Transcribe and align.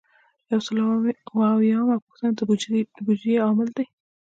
یو 0.51 0.59
سل 0.65 0.77
او 0.83 0.87
اووه 0.95 1.47
اویایمه 1.53 1.95
پوښتنه 2.05 2.29
د 2.37 2.39
بودیجې 2.99 3.33
عامل 3.45 3.69
دی. 3.77 3.85